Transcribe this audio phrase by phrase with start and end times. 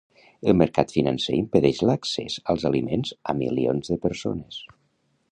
[0.51, 4.57] El mercat financer impedeix l’accés als aliments a milions de persones.